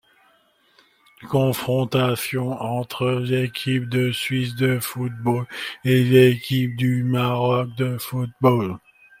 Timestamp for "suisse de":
4.11-4.79